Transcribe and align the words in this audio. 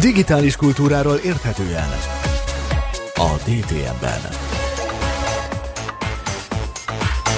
Digitális 0.00 0.56
kultúráról 0.56 1.16
érthetően 1.16 1.88
a 3.14 3.36
DTM-ben. 3.44 4.59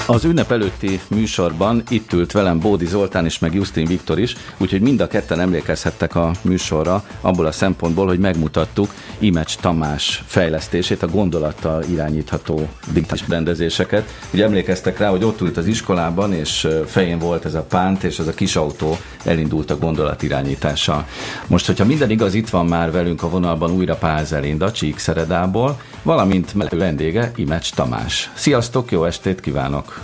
Az 0.06 0.24
ünnep 0.24 0.50
előtti 0.50 1.00
műsorban 1.08 1.82
itt 1.88 2.12
ült 2.12 2.32
velem 2.32 2.58
Bódi 2.58 2.86
Zoltán 2.86 3.24
és 3.24 3.38
meg 3.38 3.54
Justin 3.54 3.86
Viktor 3.86 4.18
is, 4.18 4.36
úgyhogy 4.58 4.80
mind 4.80 5.00
a 5.00 5.06
ketten 5.06 5.40
emlékezhettek 5.40 6.14
a 6.14 6.30
műsorra 6.40 7.04
abból 7.20 7.46
a 7.46 7.52
szempontból, 7.52 8.06
hogy 8.06 8.18
megmutattuk 8.18 8.94
Imecs 9.18 9.56
Tamás 9.56 10.22
fejlesztését, 10.26 11.02
a 11.02 11.06
gondolattal 11.06 11.82
irányítható 11.90 12.68
digitális 12.92 13.24
rendezéseket. 13.28 14.14
Ugye 14.32 14.44
emlékeztek 14.44 14.98
rá, 14.98 15.08
hogy 15.08 15.24
ott 15.24 15.40
ült 15.40 15.56
az 15.56 15.66
iskolában, 15.66 16.32
és 16.32 16.68
fején 16.86 17.18
volt 17.18 17.44
ez 17.44 17.54
a 17.54 17.62
pánt, 17.62 18.02
és 18.02 18.18
ez 18.18 18.26
a 18.26 18.34
kis 18.34 18.56
autó 18.56 18.96
elindult 19.24 19.70
a 19.70 19.78
gondolat 19.78 20.22
irányítással. 20.22 21.06
Most, 21.46 21.66
hogyha 21.66 21.84
minden 21.84 22.10
igaz, 22.10 22.34
itt 22.34 22.48
van 22.48 22.66
már 22.66 22.90
velünk 22.90 23.22
a 23.22 23.28
vonalban 23.28 23.70
újra 23.70 23.94
Páz 23.94 24.32
Elinda, 24.32 24.72
Csíkszeredából, 24.72 25.80
valamint 26.02 26.52
vendége 26.70 27.32
Imecs 27.36 27.72
Tamás. 27.72 28.30
Sziasztok, 28.34 28.90
jó 28.90 29.04
estét 29.04 29.40
kívánok! 29.40 30.01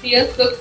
Sziasztok! 0.00 0.58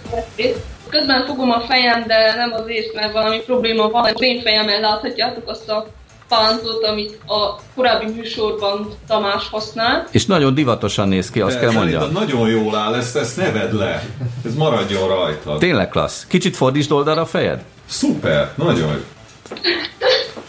Közben 0.90 1.26
fogom 1.26 1.52
a 1.52 1.60
fejem, 1.60 2.04
de 2.08 2.36
nem 2.36 2.54
azért, 2.54 2.94
mert 2.94 3.14
valami 3.14 3.40
probléma 3.40 3.90
van. 3.90 4.04
Az 4.04 4.22
én 4.22 4.42
fejemmel 4.42 4.80
láthatjátok 4.80 5.50
azt 5.50 5.70
a 5.70 5.88
pántot, 6.28 6.84
amit 6.84 7.20
a 7.28 7.60
korábbi 7.76 8.12
műsorban 8.12 8.94
Tamás 9.08 9.48
használ. 9.50 10.08
És 10.12 10.26
nagyon 10.26 10.54
divatosan 10.54 11.08
néz 11.08 11.30
ki, 11.30 11.42
azt 11.42 11.56
de 11.56 11.62
kell 11.62 11.72
mondjam. 11.72 12.12
Nagyon 12.12 12.50
jól 12.50 12.76
áll, 12.76 12.94
ezt, 12.94 13.16
ezt 13.16 13.38
ne 13.38 13.52
vedd 13.52 13.76
le. 13.76 14.04
Ez 14.46 14.56
maradjon 14.56 15.08
rajta. 15.08 15.58
Tényleg 15.58 15.90
klassz. 15.90 16.26
Kicsit 16.28 16.56
fordítsd 16.56 16.92
oldalra 16.92 17.22
a 17.22 17.26
fejed? 17.26 17.64
Szuper, 17.86 18.52
nagyon. 18.56 19.04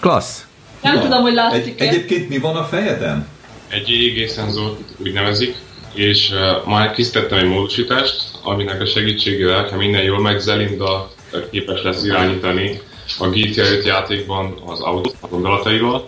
Klassz. 0.00 0.46
Nem 0.82 0.94
Na, 0.94 1.00
tudom, 1.02 1.20
hogy 1.22 1.34
látszik 1.34 1.80
egy, 1.80 1.88
Egyébként 1.88 2.28
mi 2.28 2.38
van 2.38 2.56
a 2.56 2.64
fejeden? 2.64 3.27
Egy 3.69 3.91
EEG 3.91 4.28
szenzor, 4.28 4.77
úgy 4.98 5.12
nevezik, 5.12 5.56
és 5.94 6.30
uh, 6.30 6.66
már 6.66 6.92
készítettem 6.92 7.38
egy 7.38 7.48
módosítást, 7.48 8.22
aminek 8.42 8.80
a 8.80 8.86
segítségével, 8.86 9.68
ha 9.68 9.76
minden 9.76 10.02
jól 10.02 10.20
megy, 10.20 10.40
Zelinda 10.40 11.10
képes 11.50 11.82
lesz 11.82 12.04
irányítani 12.04 12.80
a 13.18 13.28
GTA 13.28 13.62
5 13.62 13.84
játékban 13.84 14.54
az 14.66 14.80
autó 14.80 15.12
gondolataival. 15.30 16.04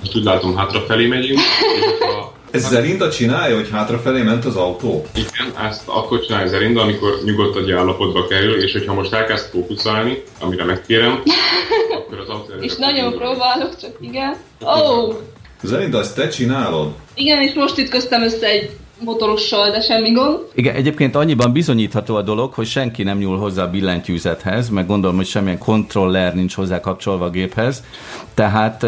Most 0.00 0.16
úgy 0.16 0.24
látom, 0.24 0.56
hátrafelé 0.56 1.06
megyünk. 1.06 1.38
a 2.00 2.36
ez 2.50 2.68
Zerinda 2.68 3.10
csinálja, 3.10 3.54
hogy 3.54 3.68
hátrafelé 3.70 4.22
ment 4.22 4.44
az 4.44 4.56
autó? 4.56 5.06
Igen, 5.14 5.66
ezt 5.66 5.88
akkor 5.88 6.20
csinálja 6.20 6.48
Zerinda, 6.48 6.80
amikor 6.80 7.20
nyugodt 7.24 7.56
egy 7.56 7.70
állapotba 7.70 8.26
kerül, 8.26 8.62
és 8.62 8.72
hogyha 8.72 8.94
most 8.94 9.12
elkezd 9.12 9.50
fókuszálni, 9.50 10.22
amire 10.40 10.64
megkérem, 10.64 11.22
akkor 11.96 12.18
az 12.18 12.28
autó... 12.28 12.52
és 12.60 12.76
nagyon 12.76 13.12
próbálok, 13.12 13.76
csak 13.80 13.90
igen. 14.00 14.36
Oh! 14.60 15.14
Zerinda, 15.62 15.98
ezt 15.98 16.14
te 16.14 16.28
csinálod? 16.28 16.92
Igen, 17.14 17.42
és 17.42 17.52
most 17.52 17.78
ütköztem 17.78 18.22
össze 18.22 18.46
egy 18.46 18.70
motorossal, 19.04 19.70
de 19.70 19.80
semmi 19.80 20.12
gond. 20.12 20.38
Igen, 20.54 20.74
egyébként 20.74 21.14
annyiban 21.14 21.52
bizonyítható 21.52 22.16
a 22.16 22.22
dolog, 22.22 22.52
hogy 22.52 22.66
senki 22.66 23.02
nem 23.02 23.18
nyúl 23.18 23.38
hozzá 23.38 23.62
a 23.62 23.70
billentyűzethez, 23.70 24.68
meg 24.68 24.86
gondolom, 24.86 25.16
hogy 25.16 25.26
semmilyen 25.26 25.58
kontroller 25.58 26.34
nincs 26.34 26.54
hozzá 26.54 26.80
kapcsolva 26.80 27.24
a 27.24 27.30
géphez, 27.30 27.84
tehát 28.34 28.86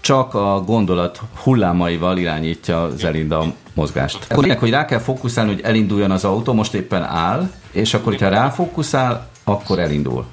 csak 0.00 0.34
a 0.34 0.62
gondolat 0.66 1.20
hullámaival 1.42 2.18
irányítja 2.18 2.90
Zelinda 2.96 3.38
a 3.38 3.52
mozgást. 3.74 4.26
Akkor 4.28 4.56
hogy 4.58 4.70
rá 4.70 4.84
kell 4.84 4.98
fókuszálni, 4.98 5.52
hogy 5.52 5.62
elinduljon 5.64 6.10
az 6.10 6.24
autó, 6.24 6.52
most 6.52 6.74
éppen 6.74 7.02
áll, 7.02 7.50
és 7.72 7.94
akkor, 7.94 8.12
hogyha 8.12 8.28
ráfókuszál, 8.28 9.28
akkor 9.44 9.78
elindul. 9.78 10.24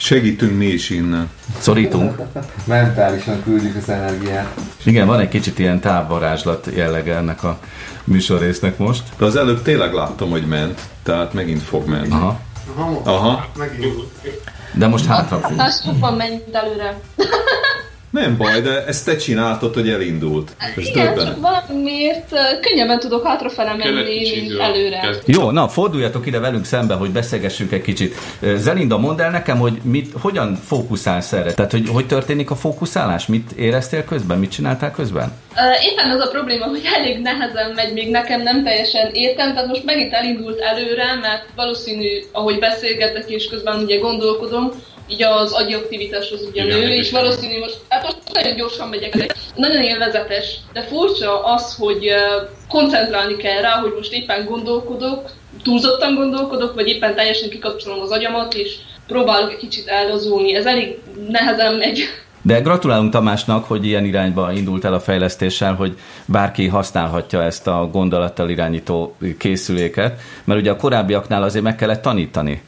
Segítünk 0.00 0.56
mi 0.56 0.66
is 0.66 0.90
innen. 0.90 1.30
Szorítunk. 1.58 2.20
Mentálisan 2.64 3.42
küldjük 3.42 3.76
az 3.76 3.88
energiát. 3.88 4.54
Igen, 4.84 5.06
van 5.06 5.20
egy 5.20 5.28
kicsit 5.28 5.58
ilyen 5.58 5.80
távvarázslat 5.80 6.68
jellege 6.74 7.16
ennek 7.16 7.42
a 7.44 7.58
műsorrésznek 8.04 8.78
most. 8.78 9.02
De 9.16 9.24
az 9.24 9.36
előbb 9.36 9.62
tényleg 9.62 9.92
láttam, 9.92 10.30
hogy 10.30 10.46
ment, 10.46 10.80
tehát 11.02 11.32
megint 11.32 11.62
fog 11.62 11.88
menni. 11.88 12.10
Aha. 12.10 12.40
Aha. 12.74 13.00
Aha. 13.04 13.46
Megint. 13.56 13.94
De 14.74 14.86
most 14.86 15.06
hátra 15.06 15.38
fog. 15.38 15.58
Hát 15.58 15.82
sokan 15.84 16.14
menjünk 16.14 16.42
előre. 16.52 17.00
Nem 18.10 18.36
baj, 18.36 18.60
de 18.60 18.84
ezt 18.86 19.04
te 19.04 19.16
csináltad, 19.16 19.74
hogy 19.74 19.88
elindult. 19.88 20.50
Ez 20.58 20.86
Igen, 20.86 21.14
csak 21.16 21.40
valamiért 21.40 22.34
könnyebben 22.60 22.98
tudok 22.98 23.26
hátrafele 23.26 23.74
menni, 23.74 24.30
mint 24.40 24.60
előre. 24.60 25.00
Kezd. 25.00 25.22
Jó, 25.26 25.50
na, 25.50 25.68
forduljatok 25.68 26.26
ide 26.26 26.38
velünk 26.38 26.64
szembe, 26.64 26.94
hogy 26.94 27.10
beszélgessünk 27.10 27.72
egy 27.72 27.82
kicsit. 27.82 28.14
Zelinda, 28.56 28.98
mondd 28.98 29.20
el 29.20 29.30
nekem, 29.30 29.58
hogy 29.58 29.78
mit, 29.82 30.12
hogyan 30.20 30.54
fókuszálsz 30.66 31.32
erre? 31.32 31.52
Tehát, 31.54 31.70
hogy 31.70 31.88
hogy 31.88 32.06
történik 32.06 32.50
a 32.50 32.56
fókuszálás? 32.56 33.26
Mit 33.26 33.50
éreztél 33.52 34.04
közben? 34.04 34.38
Mit 34.38 34.50
csináltál 34.50 34.90
közben? 34.90 35.32
Éppen 35.90 36.10
az 36.10 36.20
a 36.20 36.30
probléma, 36.30 36.64
hogy 36.64 36.82
elég 36.96 37.18
nehezen 37.18 37.72
megy, 37.74 37.92
még 37.92 38.10
nekem 38.10 38.42
nem 38.42 38.64
teljesen 38.64 39.10
értem, 39.12 39.52
tehát 39.54 39.68
most 39.68 39.84
megint 39.84 40.12
elindult 40.12 40.60
előre, 40.60 41.14
mert 41.20 41.44
valószínű, 41.54 42.24
ahogy 42.32 42.58
beszélgetek 42.58 43.30
és 43.30 43.48
közben 43.48 43.82
ugye 43.82 43.96
gondolkodom, 43.98 44.70
így 45.08 45.22
az 45.22 45.52
agyi 45.52 45.74
aktivitás 45.74 46.30
az 46.30 46.42
ugye 46.50 46.64
nő, 46.64 46.88
és 46.88 47.10
valószínű 47.10 47.58
most, 47.58 47.78
hát 47.88 48.02
most 48.02 48.16
nagyon 48.32 48.56
gyorsan 48.56 48.88
megyek, 48.88 49.36
nagyon 49.54 49.82
élvezetes, 49.82 50.56
de 50.72 50.82
furcsa 50.82 51.44
az, 51.44 51.74
hogy 51.74 52.14
koncentrálni 52.68 53.36
kell 53.36 53.60
rá, 53.60 53.70
hogy 53.70 53.92
most 53.96 54.12
éppen 54.12 54.44
gondolkodok, 54.44 55.30
túlzottan 55.62 56.14
gondolkodok, 56.14 56.74
vagy 56.74 56.88
éppen 56.88 57.14
teljesen 57.14 57.48
kikapcsolom 57.48 58.00
az 58.00 58.10
agyamat, 58.10 58.54
és 58.54 58.74
próbálok 59.06 59.50
egy 59.50 59.58
kicsit 59.58 59.88
eldazulni. 59.88 60.54
Ez 60.54 60.66
elég 60.66 60.98
nehezen 61.28 61.74
megy. 61.74 62.04
De 62.48 62.60
gratulálunk 62.60 63.12
Tamásnak, 63.12 63.64
hogy 63.64 63.86
ilyen 63.86 64.04
irányba 64.04 64.52
indult 64.52 64.84
el 64.84 64.92
a 64.92 65.00
fejlesztéssel, 65.00 65.74
hogy 65.74 65.98
bárki 66.24 66.66
használhatja 66.66 67.42
ezt 67.42 67.66
a 67.66 67.88
gondolattal 67.92 68.50
irányító 68.50 69.16
készüléket, 69.38 70.20
mert 70.44 70.60
ugye 70.60 70.70
a 70.70 70.76
korábbiaknál 70.76 71.42
azért 71.42 71.64
meg 71.64 71.76
kellett 71.76 72.02
tanítani 72.02 72.62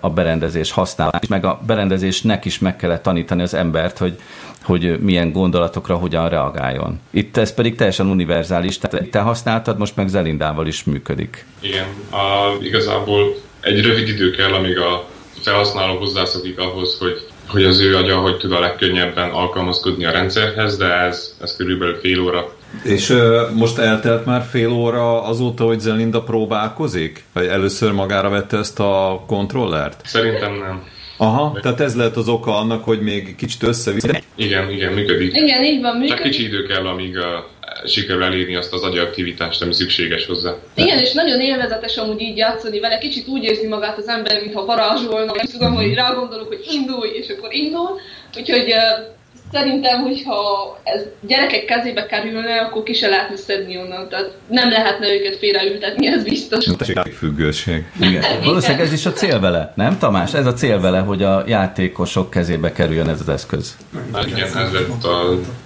a 0.00 0.10
berendezés 0.10 0.70
használást, 0.70 1.28
meg 1.28 1.44
a 1.44 1.60
berendezésnek 1.66 2.44
is 2.44 2.58
meg 2.58 2.76
kellett 2.76 3.02
tanítani 3.02 3.42
az 3.42 3.54
embert, 3.54 3.98
hogy, 3.98 4.18
hogy 4.62 5.00
milyen 5.00 5.32
gondolatokra 5.32 5.94
hogyan 5.94 6.28
reagáljon. 6.28 7.00
Itt 7.10 7.36
ez 7.36 7.54
pedig 7.54 7.76
teljesen 7.76 8.06
univerzális, 8.06 8.78
tehát 8.78 9.08
te 9.08 9.20
használtad, 9.20 9.78
most 9.78 9.96
meg 9.96 10.08
Zelindával 10.08 10.66
is 10.66 10.84
működik. 10.84 11.44
Igen, 11.60 11.86
a, 12.10 12.56
igazából 12.62 13.34
egy 13.60 13.82
rövid 13.82 14.08
idő 14.08 14.30
kell, 14.30 14.52
amíg 14.52 14.78
a 14.78 15.08
felhasználó 15.42 15.98
hozzászokik 15.98 16.58
ahhoz, 16.58 16.98
hogy 16.98 17.29
hogy 17.48 17.64
az 17.64 17.80
ő 17.80 17.96
agya 17.96 18.16
hogy 18.16 18.36
tud 18.36 18.52
a 18.52 18.60
legkönnyebben 18.60 19.30
alkalmazkodni 19.30 20.04
a 20.04 20.10
rendszerhez, 20.10 20.76
de 20.76 20.92
ez, 20.92 21.34
ez 21.40 21.56
körülbelül 21.56 21.94
fél 21.94 22.20
óra. 22.20 22.52
És 22.82 23.10
uh, 23.10 23.50
most 23.54 23.78
eltelt 23.78 24.24
már 24.24 24.42
fél 24.50 24.70
óra 24.70 25.24
azóta, 25.24 25.64
hogy 25.64 25.80
Zelinda 25.80 26.22
próbálkozik? 26.22 27.24
Vagy 27.32 27.46
először 27.46 27.92
magára 27.92 28.28
vette 28.28 28.56
ezt 28.56 28.80
a 28.80 29.22
kontrollert? 29.26 30.00
Szerintem 30.04 30.52
nem. 30.52 30.82
Aha, 31.20 31.50
de... 31.54 31.60
tehát 31.60 31.80
ez 31.80 31.96
lehet 31.96 32.16
az 32.16 32.28
oka 32.28 32.56
annak, 32.56 32.84
hogy 32.84 33.00
még 33.00 33.36
kicsit 33.36 33.62
összevisz. 33.62 34.04
Igen, 34.36 34.70
igen, 34.70 34.92
működik. 34.92 35.36
Igen, 35.36 35.64
így 35.64 35.80
van, 35.80 35.96
működik. 35.96 36.14
Csak 36.14 36.30
kicsi 36.30 36.44
idő 36.44 36.62
kell, 36.66 36.86
amíg 36.86 37.18
a, 37.18 37.50
sikerül 37.86 38.22
elérni 38.22 38.56
azt 38.56 38.72
az 38.72 38.82
agyaktivitást, 38.82 39.62
ami 39.62 39.74
szükséges 39.74 40.26
hozzá. 40.26 40.54
Igen, 40.74 40.98
és 40.98 41.12
nagyon 41.12 41.40
élvezetes 41.40 41.96
amúgy 41.96 42.20
így 42.20 42.36
játszani 42.36 42.80
vele, 42.80 42.98
kicsit 42.98 43.28
úgy 43.28 43.44
érzi 43.44 43.66
magát 43.66 43.98
az 43.98 44.08
ember, 44.08 44.40
mintha 44.40 44.64
varázsolna, 44.64 45.32
és 45.34 45.50
tudom, 45.50 45.74
hogy 45.74 45.94
rá 45.94 46.12
gondolok, 46.12 46.48
hogy 46.48 46.66
indulj, 46.72 47.10
és 47.10 47.28
akkor 47.28 47.54
indul. 47.54 48.00
Úgyhogy 48.36 48.74
Szerintem, 49.52 50.00
hogyha 50.00 50.34
ez 50.82 51.02
gyerekek 51.20 51.64
kezébe 51.64 52.06
kerülne, 52.06 52.60
akkor 52.60 52.82
ki 52.82 52.92
se 52.92 53.08
lehetne 53.08 53.36
szedni 53.36 53.78
onnan. 53.78 54.08
Tehát 54.08 54.30
nem 54.48 54.70
lehetne 54.70 55.14
őket 55.14 55.36
félreültetni, 55.36 56.06
ez 56.06 56.22
biztos. 56.22 56.66
Függőség. 57.18 57.84
Igen. 58.00 58.24
Valószínűleg 58.44 58.86
ez 58.86 58.92
is 58.92 59.06
a 59.06 59.12
cél 59.12 59.40
vele, 59.40 59.72
nem 59.76 59.98
Tamás? 59.98 60.34
Ez 60.34 60.46
a 60.46 60.52
cél 60.52 60.80
vele, 60.80 60.98
hogy 60.98 61.22
a 61.22 61.44
játékosok 61.46 62.30
kezébe 62.30 62.72
kerüljön 62.72 63.08
ez 63.08 63.20
az 63.20 63.28
eszköz. 63.28 63.76
Igen, 64.26 64.46
ez 64.46 64.72
lett 64.72 64.88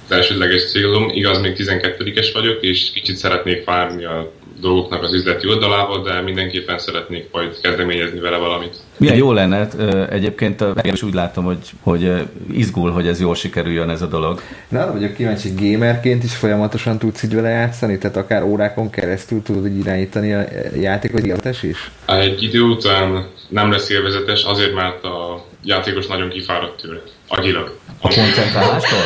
az 0.04 0.16
elsődleges 0.16 0.70
célom. 0.70 1.08
Igaz, 1.08 1.40
még 1.40 1.54
12-es 1.58 2.30
vagyok, 2.32 2.62
és 2.62 2.90
kicsit 2.92 3.16
szeretnék 3.16 3.64
várni 3.64 4.04
a 4.04 4.32
dolgoknak 4.60 5.02
az 5.02 5.12
üzleti 5.12 5.48
oldalával, 5.48 6.02
de 6.02 6.20
mindenképpen 6.20 6.78
szeretnék 6.78 7.28
majd 7.32 7.60
kezdeményezni 7.60 8.20
vele 8.20 8.36
valamit. 8.36 8.76
Milyen 8.96 9.16
jó 9.16 9.32
lenne, 9.32 9.68
egyébként 10.10 10.64
is 10.82 11.02
úgy 11.02 11.14
látom, 11.14 11.44
hogy, 11.44 11.58
hogy 11.80 12.12
izgul, 12.52 12.90
hogy 12.90 13.06
ez 13.06 13.20
jól 13.20 13.34
sikerüljön 13.34 13.90
ez 13.90 14.02
a 14.02 14.06
dolog. 14.06 14.40
Na, 14.68 14.80
arra 14.80 14.92
vagyok 14.92 15.14
kíváncsi, 15.14 15.48
gamerként 15.60 16.24
is 16.24 16.34
folyamatosan 16.34 16.98
tudsz 16.98 17.22
így 17.22 17.34
vele 17.34 17.48
játszani, 17.48 17.98
tehát 17.98 18.16
akár 18.16 18.42
órákon 18.42 18.90
keresztül 18.90 19.42
tudod 19.42 19.66
így 19.66 19.78
irányítani 19.78 20.32
a 20.32 20.44
játékot, 20.80 21.24
élvezetes 21.44 21.62
is? 21.62 21.90
Egy 22.06 22.42
idő 22.42 22.60
után 22.60 23.26
nem 23.48 23.70
lesz 23.70 23.88
élvezetes, 23.90 24.44
azért 24.44 24.74
mert 24.74 25.04
a 25.04 25.44
játékos 25.64 26.06
nagyon 26.06 26.28
kifáradt 26.28 26.80
tőle, 26.80 27.00
agyilag. 27.28 27.78
A 28.00 28.08
koncentrálástól? 28.08 28.98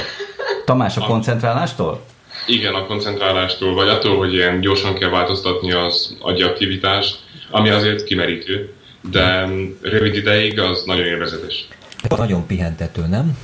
Tamás, 0.69 0.97
a 0.97 1.01
koncentrálástól? 1.01 2.05
Igen, 2.47 2.75
a 2.75 2.87
koncentrálástól, 2.87 3.75
vagy 3.75 3.89
attól, 3.89 4.17
hogy 4.17 4.33
ilyen 4.33 4.61
gyorsan 4.61 4.95
kell 4.95 5.09
változtatni 5.09 5.73
az 5.73 6.17
agyi 6.21 6.43
aktivitás, 6.43 7.15
ami 7.51 7.69
azért 7.69 8.05
kimerítő, 8.05 8.73
de 9.11 9.49
rövid 9.81 10.15
ideig 10.15 10.61
az 10.61 10.83
nagyon 10.85 11.05
élvezetes. 11.05 11.69
Nagyon 12.17 12.47
pihentető, 12.47 13.07
nem? 13.07 13.39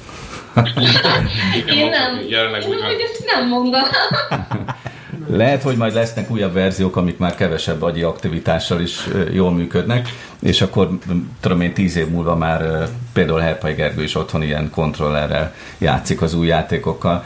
Én 1.69 1.89
nem. 1.89 2.25
Jelenleg 2.29 2.63
Én 2.63 2.69
úgy 2.69 2.79
nem, 2.79 2.91
ezt 2.91 3.25
nem 3.35 3.49
mondanám. 3.49 3.87
Lehet, 5.43 5.63
hogy 5.63 5.77
majd 5.77 5.95
lesznek 5.95 6.31
újabb 6.31 6.53
verziók, 6.53 6.97
amik 6.97 7.19
már 7.19 7.35
kevesebb 7.35 7.83
agyi 7.83 8.03
aktivitással 8.03 8.81
is 8.81 9.09
jól 9.33 9.53
működnek, 9.53 10.09
és 10.43 10.61
akkor 10.61 10.89
tudom 11.41 11.61
én 11.61 11.75
tíz 11.75 11.97
év 11.97 12.09
múlva 12.09 12.37
már 12.37 12.89
például 13.15 13.41
Herpai 13.41 13.75
Gergő 13.75 14.03
is 14.03 14.15
otthon 14.15 14.43
ilyen 14.43 14.71
kontrollerrel 14.71 15.55
játszik 15.79 16.23
az 16.23 16.35
új 16.35 16.47
játékokkal. 16.47 17.25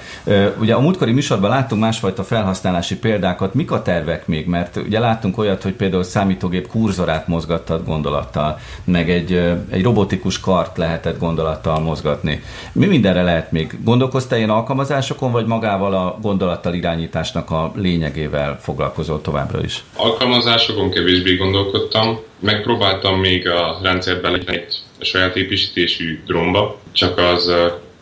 Ugye 0.61 0.75
a 0.75 0.81
múltkori 0.81 1.13
műsorban 1.13 1.51
láttunk 1.51 1.83
másfajta 1.83 2.25
felhasználási 2.25 2.97
példákat. 2.97 3.55
Mik 3.55 3.71
a 3.71 3.83
tervek 3.83 4.27
még? 4.27 4.47
Mert 4.47 4.77
ugye 4.77 4.99
láttunk 4.99 5.39
olyat, 5.39 5.63
hogy 5.63 5.73
például 5.73 6.03
számítógép 6.03 6.67
kurzorát 6.69 7.29
mozgattad 7.29 7.85
gondolattal, 7.85 8.59
meg 8.85 9.11
egy, 9.11 9.33
egy 9.71 9.83
robotikus 9.83 10.41
kart 10.41 10.77
lehetett 10.77 11.19
gondolattal 11.19 11.81
mozgatni. 11.81 12.43
Mi 12.73 12.87
mindenre 12.87 13.23
lehet 13.23 13.53
még? 13.53 13.79
Gondolkoztál 13.85 14.39
ilyen 14.39 14.51
alkalmazásokon, 14.51 15.33
vagy 15.33 15.47
magával 15.47 15.95
a 15.95 16.19
gondolattal 16.23 16.75
irányításnak 16.75 17.51
a 17.51 17.73
lényegével 17.75 18.59
foglalkozol 18.61 19.21
továbbra 19.21 19.65
is? 19.65 19.85
Alkalmazásokon 19.97 20.91
kevésbé 20.91 21.37
gondolkodtam. 21.37 22.19
Megpróbáltam 22.41 23.21
még 23.21 23.49
a 23.49 23.79
rendszert 23.83 24.21
beletenni 24.21 24.59
egy 24.59 24.77
saját 25.01 25.37
építésű 25.37 26.23
drónba, 26.27 26.81
csak 26.93 27.19
az, 27.19 27.53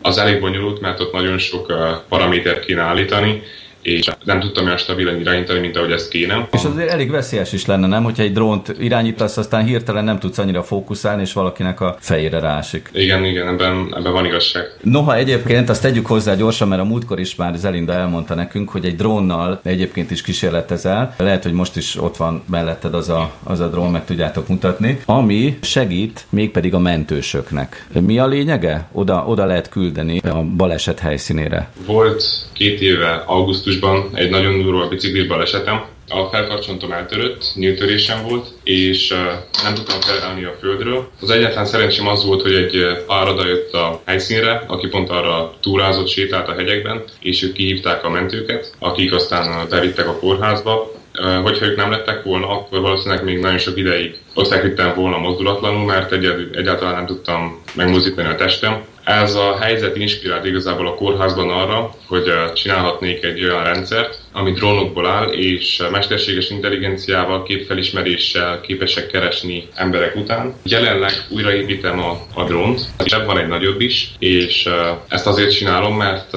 az 0.01 0.17
elég 0.17 0.39
bonyolult, 0.39 0.81
mert 0.81 0.99
ott 0.99 1.13
nagyon 1.13 1.37
sok 1.37 1.73
paramétert 2.09 2.65
kéne 2.65 2.81
állítani, 2.81 3.43
és 3.87 4.09
nem 4.23 4.39
tudtam 4.39 4.65
olyan 4.65 4.77
stabilan 4.77 5.19
irányítani, 5.19 5.59
mint 5.59 5.77
ahogy 5.77 5.91
ezt 5.91 6.09
kéne. 6.09 6.47
És 6.51 6.63
azért 6.63 6.89
elég 6.89 7.11
veszélyes 7.11 7.53
is 7.53 7.65
lenne, 7.65 7.87
nem? 7.87 8.03
Hogyha 8.03 8.23
egy 8.23 8.33
drónt 8.33 8.75
irányítasz, 8.79 9.37
aztán 9.37 9.65
hirtelen 9.65 10.03
nem 10.03 10.19
tudsz 10.19 10.37
annyira 10.37 10.63
fókuszálni, 10.63 11.21
és 11.21 11.33
valakinek 11.33 11.81
a 11.81 11.97
fejére 11.99 12.39
rásik. 12.39 12.89
Igen, 12.93 13.25
igen, 13.25 13.47
ebben, 13.47 13.93
ebben 13.97 14.11
van 14.11 14.25
igazság. 14.25 14.63
Noha 14.81 15.15
egyébként 15.15 15.69
azt 15.69 15.81
tegyük 15.81 16.05
hozzá 16.05 16.35
gyorsan, 16.35 16.67
mert 16.67 16.81
a 16.81 16.85
múltkor 16.85 17.19
is 17.19 17.35
már 17.35 17.55
Zelinda 17.55 17.93
elmondta 17.93 18.35
nekünk, 18.35 18.69
hogy 18.69 18.85
egy 18.85 18.95
drónnal 18.95 19.59
egyébként 19.63 20.11
is 20.11 20.21
kísérletezel. 20.21 21.13
Lehet, 21.17 21.43
hogy 21.43 21.53
most 21.53 21.75
is 21.75 21.97
ott 22.01 22.17
van 22.17 22.43
melletted 22.49 22.93
az 22.93 23.09
a, 23.09 23.31
az 23.43 23.59
a 23.59 23.67
drón, 23.67 23.91
meg 23.91 24.05
tudjátok 24.05 24.47
mutatni, 24.47 24.99
ami 25.05 25.57
segít 25.61 26.25
mégpedig 26.29 26.73
a 26.73 26.79
mentősöknek. 26.79 27.87
Mi 27.99 28.19
a 28.19 28.27
lényege? 28.27 28.87
Oda, 28.91 29.23
oda 29.27 29.45
lehet 29.45 29.69
küldeni 29.69 30.17
a 30.17 30.41
baleset 30.41 30.99
helyszínére. 30.99 31.69
Volt 31.85 32.23
két 32.53 32.81
éve 32.81 33.23
augusztusban 33.83 34.09
egy 34.13 34.29
nagyon 34.29 34.61
durva 34.61 34.87
biciklis 34.87 35.27
balesetem. 35.27 35.85
A 36.09 36.23
felkarcsontom 36.23 36.91
eltörött, 36.91 37.51
nyíltörésem 37.55 38.27
volt, 38.27 38.47
és 38.63 39.13
nem 39.63 39.73
tudtam 39.73 40.01
felállni 40.01 40.43
a 40.43 40.55
földről. 40.59 41.09
Az 41.21 41.29
egyetlen 41.29 41.65
szerencsém 41.65 42.07
az 42.07 42.25
volt, 42.25 42.41
hogy 42.41 42.53
egy 42.53 43.03
pár 43.07 43.27
oda 43.27 43.47
jött 43.47 43.73
a 43.73 44.01
helyszínre, 44.05 44.63
aki 44.67 44.87
pont 44.87 45.09
arra 45.09 45.53
túrázott, 45.61 46.07
sétált 46.07 46.47
a 46.47 46.53
hegyekben, 46.53 47.03
és 47.19 47.43
ők 47.43 47.53
kihívták 47.53 48.03
a 48.03 48.09
mentőket, 48.09 48.75
akik 48.79 49.13
aztán 49.13 49.67
bevittek 49.69 50.07
a 50.07 50.17
kórházba. 50.19 50.91
Hogyha 51.43 51.65
ők 51.65 51.77
nem 51.77 51.91
lettek 51.91 52.23
volna, 52.23 52.49
akkor 52.49 52.81
valószínűleg 52.81 53.23
még 53.23 53.39
nagyon 53.39 53.57
sok 53.57 53.77
ideig 53.77 54.17
feküdtem 54.49 54.93
volna 54.95 55.17
mozdulatlanul, 55.17 55.85
mert 55.85 56.11
egyáltalán 56.51 56.95
nem 56.95 57.05
tudtam 57.05 57.61
megmozdítani 57.73 58.27
a 58.27 58.35
testem. 58.35 58.83
Ez 59.07 59.35
a 59.35 59.57
helyzet 59.61 59.95
inspirált 59.95 60.45
igazából 60.45 60.87
a 60.87 60.95
kórházban 60.95 61.49
arra, 61.49 61.95
hogy 62.07 62.33
csinálhatnék 62.53 63.23
egy 63.23 63.43
olyan 63.43 63.63
rendszert, 63.63 64.19
ami 64.31 64.51
drónokból 64.51 65.07
áll, 65.07 65.27
és 65.27 65.83
mesterséges 65.91 66.49
intelligenciával, 66.49 67.43
képfelismeréssel 67.43 68.61
képesek 68.61 69.07
keresni 69.07 69.67
emberek 69.75 70.15
után. 70.15 70.55
Jelenleg 70.63 71.11
újraépítem 71.29 71.99
a, 71.99 72.19
a 72.33 72.43
drónt, 72.43 72.81
és 73.03 73.11
ebben 73.11 73.25
van 73.25 73.37
egy 73.37 73.47
nagyobb 73.47 73.81
is, 73.81 74.11
és 74.19 74.69
ezt 75.07 75.27
azért 75.27 75.51
csinálom, 75.51 75.97
mert 75.97 76.29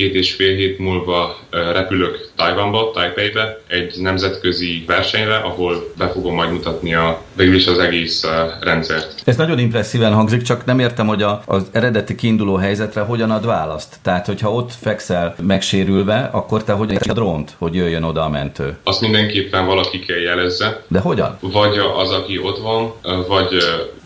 két 0.00 0.14
és 0.14 0.32
fél 0.32 0.56
hét 0.56 0.78
múlva 0.78 1.38
repülök 1.50 2.28
Tajvanba, 2.36 2.90
Taipeibe, 2.94 3.60
egy 3.68 3.94
nemzetközi 4.00 4.84
versenyre, 4.86 5.36
ahol 5.36 5.92
be 5.98 6.08
fogom 6.08 6.34
majd 6.34 6.52
mutatni 6.52 6.94
a, 6.94 7.22
végül 7.36 7.54
is 7.54 7.66
az 7.66 7.78
egész 7.78 8.26
rendszert. 8.60 9.22
Ez 9.24 9.36
nagyon 9.36 9.58
impresszíven 9.58 10.12
hangzik, 10.12 10.42
csak 10.42 10.64
nem 10.64 10.78
értem, 10.78 11.06
hogy 11.06 11.22
a, 11.22 11.42
az 11.46 11.62
eredeti 11.72 12.14
kiinduló 12.14 12.54
helyzetre 12.54 13.00
hogyan 13.00 13.30
ad 13.30 13.46
választ. 13.46 13.96
Tehát, 14.02 14.26
hogyha 14.26 14.52
ott 14.52 14.72
fekszel 14.80 15.34
megsérülve, 15.42 16.28
akkor 16.32 16.64
te 16.64 16.72
hogyan 16.72 16.98
a 17.08 17.12
drónt, 17.12 17.54
hogy 17.58 17.74
jöjjön 17.74 18.02
oda 18.02 18.22
a 18.22 18.28
mentő. 18.28 18.76
Azt 18.84 19.00
mindenképpen 19.00 19.66
valaki 19.66 19.98
kell 19.98 20.20
jelezze, 20.20 20.82
De 20.88 20.98
hogyan? 20.98 21.38
vagy 21.40 21.78
az, 21.96 22.10
aki 22.10 22.38
ott 22.38 22.58
van, 22.58 22.92
vagy 23.28 23.56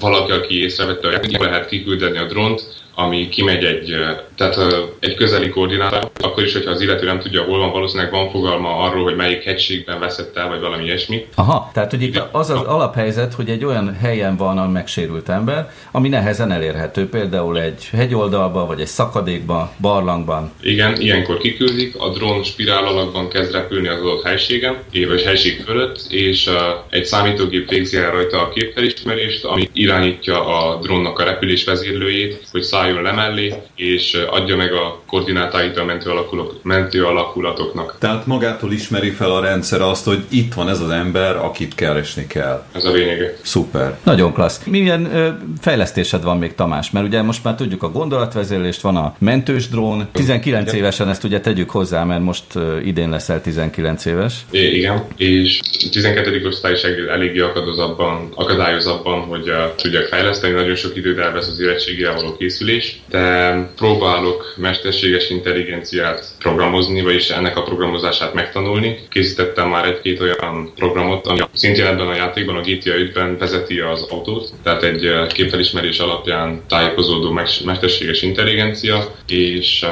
valaki, 0.00 0.32
aki 0.32 0.62
észrevette, 0.62 1.08
hogy 1.08 1.37
lehet 1.40 1.69
kiküldeni 1.69 2.19
a 2.19 2.26
drónt, 2.26 2.84
ami 2.94 3.29
kimegy 3.29 3.64
egy, 3.64 3.96
tehát, 4.37 4.58
egy 5.00 5.14
közeli 5.14 5.49
koordinátára, 5.49 6.11
akkor 6.20 6.43
is, 6.43 6.52
hogyha 6.52 6.70
az 6.70 6.81
illető 6.81 7.06
nem 7.06 7.20
tudja, 7.20 7.43
hol 7.43 7.58
van, 7.58 7.73
valószínűleg 7.73 8.11
van 8.12 8.31
fogalma 8.31 8.76
arról, 8.76 9.02
hogy 9.02 9.17
melyik 9.17 9.43
hegységben 9.43 10.00
veszett 10.00 10.37
el, 10.37 10.49
vagy 10.49 10.61
valami 10.61 10.85
ilyesmi. 10.85 11.26
Aha, 11.35 11.70
tehát 11.75 11.91
hogy 11.91 12.02
itt 12.02 12.23
az 12.32 12.50
az 12.50 12.61
alaphelyzet, 12.61 13.35
hogy 13.35 13.49
egy 13.49 13.64
olyan 13.64 13.96
helyen 14.00 14.37
van 14.37 14.58
a 14.58 14.69
megsérült 14.69 15.29
ember, 15.29 15.70
ami 15.91 16.08
nehezen 16.08 16.52
elérhető, 16.52 17.08
például 17.08 17.61
egy 17.61 17.88
hegyoldalba, 17.93 18.67
vagy 18.67 18.81
egy 18.81 18.87
szakadékba, 18.87 19.73
barlangban. 19.81 20.52
Igen, 20.61 21.00
ilyenkor 21.00 21.38
kiküldik, 21.38 21.94
a 21.99 22.08
drón 22.08 22.43
spirál 22.43 22.85
alakban 22.85 23.29
kezd 23.29 23.52
repülni 23.52 23.88
az 23.88 24.00
adott 24.00 24.25
helységen, 24.25 24.76
vagy 25.08 25.23
helység 25.23 25.62
fölött, 25.64 26.06
és 26.08 26.50
egy 26.90 27.05
számítógép 27.05 27.69
végzi 27.69 27.97
el 27.97 28.11
rajta 28.11 28.40
a 28.40 28.49
képfelismerést, 28.49 29.44
ami 29.44 29.69
irányítja 29.73 30.47
a 30.47 30.79
drónnak 30.81 31.19
a 31.19 31.25
repülés 31.25 31.64
vezérlőjét, 31.64 32.43
hogy 32.52 32.62
szálljon 32.85 33.03
le 33.03 33.13
mellé, 33.13 33.55
és 33.77 34.15
adja 34.15 34.57
meg 34.57 34.73
a 34.73 35.03
koordinátáit 35.14 35.76
a 35.76 35.84
mentő, 35.84 36.11
alakulok, 36.11 36.62
mentő 36.62 37.05
alakulatoknak. 37.05 37.96
Tehát 37.99 38.26
magától 38.26 38.72
ismeri 38.72 39.11
fel 39.11 39.31
a 39.31 39.40
rendszer 39.40 39.81
azt, 39.81 40.05
hogy 40.05 40.25
itt 40.28 40.55
van 40.55 40.69
ez 40.69 40.81
az 40.81 40.90
ember, 40.90 41.37
akit 41.37 41.75
keresni 41.75 42.26
kell. 42.26 42.64
Ez 42.72 42.84
a 42.84 42.90
lényege. 42.93 43.37
Szuper. 43.43 43.99
Nagyon 44.02 44.32
klassz. 44.32 44.64
Milyen 44.64 45.14
ö, 45.14 45.28
fejlesztésed 45.61 46.22
van 46.22 46.38
még, 46.38 46.55
Tamás? 46.55 46.90
Mert 46.90 47.06
ugye 47.06 47.22
most 47.22 47.44
már 47.44 47.55
tudjuk 47.55 47.82
a 47.82 47.90
gondolatvezérlést, 47.90 48.81
van 48.81 48.96
a 48.96 49.14
mentős 49.19 49.69
drón. 49.69 50.08
19 50.12 50.72
évesen 50.72 51.08
ezt 51.08 51.25
ugye 51.25 51.40
tegyük 51.40 51.70
hozzá, 51.70 52.05
mert 52.05 52.22
most 52.22 52.44
ö, 52.55 52.78
idén 52.81 53.08
leszel 53.08 53.40
19 53.40 54.05
éves. 54.05 54.34
É, 54.50 54.76
igen, 54.76 55.05
és 55.16 55.61
12. 55.93 56.46
osztály 56.46 56.72
is 56.72 56.82
eléggé 56.82 57.40
akadályoz 57.40 57.78
abban, 57.78 58.28
akadályoz 58.34 58.87
abban, 58.87 59.20
hogy 59.20 59.49
uh, 59.49 59.75
tudjak 59.75 60.05
fejleszteni, 60.05 60.52
nagyon 60.52 60.75
sok 60.75 60.96
időt 60.96 61.19
elvesz 61.19 61.49
az 61.49 61.61
érettségivel 61.61 62.14
való 62.14 62.37
készülés, 62.37 63.00
de 63.11 63.55
próbálok 63.76 64.55
mesterséges 65.04 65.30
intelligenciát 65.30 66.34
programozni, 66.38 67.02
vagyis 67.02 67.30
ennek 67.30 67.56
a 67.56 67.62
programozását 67.62 68.34
megtanulni. 68.34 68.99
Készítettem 69.08 69.68
már 69.68 69.84
egy-két 69.84 70.20
olyan 70.20 70.73
programot, 70.75 71.26
ami 71.26 71.40
szintén 71.52 71.87
ebben 71.87 72.06
a 72.06 72.14
játékban, 72.14 72.56
a 72.56 72.61
GTA 72.61 72.90
5-ben 72.90 73.37
vezeti 73.38 73.78
az 73.78 74.06
autót, 74.11 74.52
tehát 74.62 74.82
egy 74.82 75.26
képfelismerés 75.26 75.99
alapján 75.99 76.62
tájékozódó 76.68 77.30
mesterséges 77.64 78.23
intelligencia, 78.23 79.14
és 79.26 79.87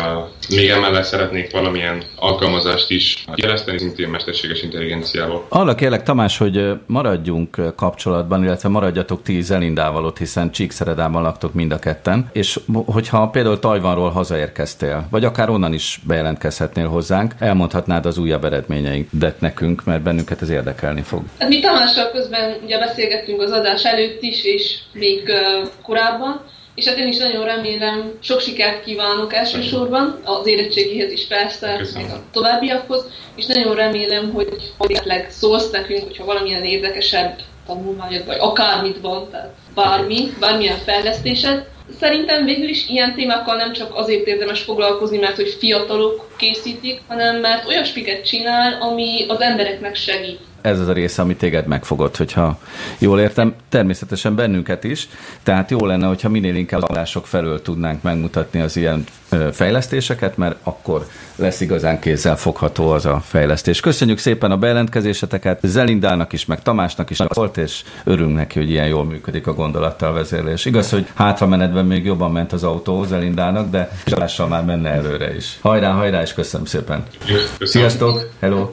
még 0.48 0.68
emellett 0.68 1.04
szeretnék 1.04 1.50
valamilyen 1.50 2.02
alkalmazást 2.16 2.90
is 2.90 3.24
fejleszteni, 3.34 3.78
szintén 3.78 4.08
mesterséges 4.08 4.62
intelligenciával. 4.62 5.44
Arra 5.48 5.74
kérlek, 5.74 6.02
Tamás, 6.02 6.38
hogy 6.38 6.70
maradjunk 6.86 7.74
kapcsolatban, 7.76 8.44
illetve 8.44 8.68
maradjatok 8.68 9.22
ti 9.22 9.40
Zelindával 9.40 10.04
ott, 10.04 10.18
hiszen 10.18 10.50
Csíkszeredában 10.50 11.22
laktok 11.22 11.54
mind 11.54 11.72
a 11.72 11.78
ketten, 11.78 12.30
és 12.32 12.60
hogyha 12.86 13.28
például 13.28 13.58
Tajvanról 13.58 14.10
hazaérkeztél, 14.10 15.01
vagy 15.10 15.24
akár 15.24 15.50
onnan 15.50 15.72
is 15.72 16.00
bejelentkezhetnél 16.06 16.88
hozzánk, 16.88 17.34
elmondhatnád 17.38 18.06
az 18.06 18.18
újabb 18.18 18.44
eredményeidet 18.44 19.40
nekünk, 19.40 19.84
mert 19.84 20.02
bennünket 20.02 20.42
ez 20.42 20.50
érdekelni 20.50 21.02
fog. 21.02 21.22
Hát 21.38 21.48
mi 21.48 21.60
Tamással 21.60 22.10
közben 22.10 22.56
ugye 22.64 22.78
beszélgettünk 22.78 23.40
az 23.40 23.50
adás 23.50 23.84
előtt 23.84 24.22
is, 24.22 24.44
és 24.44 24.78
még 24.92 25.28
uh, 25.28 25.68
korábban, 25.82 26.40
és 26.74 26.86
hát 26.86 26.96
én 26.96 27.06
is 27.06 27.18
nagyon 27.18 27.44
remélem, 27.44 28.12
sok 28.20 28.40
sikert 28.40 28.84
kívánok 28.84 29.34
elsősorban, 29.34 30.20
az 30.24 30.46
érettségihez 30.46 31.12
is 31.12 31.26
persze, 31.26 31.86
meg 31.94 32.10
a 32.10 32.22
továbbiakhoz, 32.32 33.04
és 33.34 33.46
nagyon 33.46 33.74
remélem, 33.74 34.32
hogy 34.32 34.48
esetleg 34.78 35.30
szólsz 35.30 35.70
nekünk, 35.70 36.02
hogyha 36.02 36.24
valamilyen 36.24 36.64
érdekesebb 36.64 37.38
tanulmányod, 37.66 38.26
vagy 38.26 38.36
akármit 38.40 39.00
van, 39.00 39.30
tehát 39.30 39.54
bármi, 39.74 40.32
bármilyen 40.40 40.78
fejlesztésed. 40.78 41.66
Szerintem 42.00 42.44
végül 42.44 42.68
is 42.68 42.88
ilyen 42.88 43.14
témákkal 43.14 43.56
nem 43.56 43.72
csak 43.72 43.94
azért 43.94 44.26
érdemes 44.26 44.60
foglalkozni, 44.60 45.18
mert 45.18 45.36
hogy 45.36 45.56
fiatalok 45.58 46.28
készítik, 46.36 47.00
hanem 47.08 47.36
mert 47.36 47.68
olyasmiket 47.68 48.26
csinál, 48.26 48.82
ami 48.82 49.24
az 49.28 49.40
embereknek 49.40 49.94
segít. 49.94 50.40
Ez 50.62 50.80
az 50.80 50.88
a 50.88 50.92
része, 50.92 51.22
ami 51.22 51.36
téged 51.36 51.66
megfogott, 51.66 52.16
hogyha 52.16 52.58
jól 52.98 53.20
értem, 53.20 53.54
természetesen 53.68 54.34
bennünket 54.34 54.84
is, 54.84 55.08
tehát 55.42 55.70
jó 55.70 55.86
lenne, 55.86 56.06
hogyha 56.06 56.28
minél 56.28 56.54
inkább 56.54 56.90
állások 56.90 57.26
felől 57.26 57.62
tudnánk 57.62 58.02
megmutatni 58.02 58.60
az 58.60 58.76
ilyen 58.76 59.04
fejlesztéseket, 59.52 60.36
mert 60.36 60.56
akkor 60.62 61.06
lesz 61.36 61.60
igazán 61.60 61.98
kézzel 61.98 62.36
fogható 62.36 62.90
az 62.90 63.06
a 63.06 63.22
fejlesztés. 63.24 63.80
Köszönjük 63.80 64.18
szépen 64.18 64.50
a 64.50 64.56
bejelentkezéseteket, 64.56 65.58
Zelindának 65.62 66.32
is, 66.32 66.46
meg 66.46 66.62
Tamásnak 66.62 67.10
is 67.10 67.18
volt, 67.28 67.56
és 67.56 67.82
örülünk 68.04 68.36
neki, 68.36 68.58
hogy 68.58 68.70
ilyen 68.70 68.86
jól 68.86 69.04
működik 69.04 69.46
a 69.46 69.54
gondolattal 69.54 70.12
vezérlés. 70.12 70.64
Igaz, 70.64 70.90
hogy 70.90 71.06
hátramenetben 71.14 71.86
még 71.86 72.04
jobban 72.04 72.32
ment 72.32 72.52
az 72.52 72.64
autó 72.64 73.04
Zelindának, 73.04 73.70
de 73.70 73.90
zsalással 74.06 74.48
már 74.48 74.64
menne 74.64 74.90
előre 74.90 75.34
is. 75.34 75.58
Hajrá, 75.60 75.92
hajrá, 75.92 76.22
és 76.22 76.32
köszönöm 76.32 76.66
szépen. 76.66 77.04
Köszönöm. 77.18 77.46
Sziasztok, 77.60 78.28
hello! 78.40 78.68